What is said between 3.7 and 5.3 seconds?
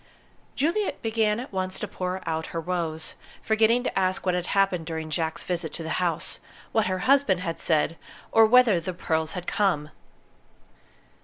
to ask what had happened during